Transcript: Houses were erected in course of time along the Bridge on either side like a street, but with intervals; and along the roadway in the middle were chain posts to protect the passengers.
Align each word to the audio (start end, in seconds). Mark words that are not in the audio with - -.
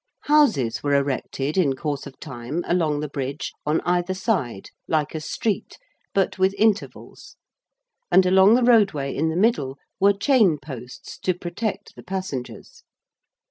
Houses 0.23 0.81
were 0.81 0.95
erected 0.95 1.57
in 1.59 1.75
course 1.75 2.07
of 2.07 2.19
time 2.19 2.63
along 2.67 3.01
the 3.01 3.07
Bridge 3.07 3.53
on 3.67 3.81
either 3.81 4.15
side 4.15 4.71
like 4.87 5.13
a 5.13 5.21
street, 5.21 5.77
but 6.11 6.39
with 6.39 6.55
intervals; 6.57 7.35
and 8.11 8.25
along 8.25 8.55
the 8.55 8.63
roadway 8.63 9.13
in 9.15 9.29
the 9.29 9.35
middle 9.37 9.77
were 9.99 10.13
chain 10.13 10.57
posts 10.57 11.19
to 11.19 11.35
protect 11.35 11.93
the 11.95 12.01
passengers. 12.01 12.81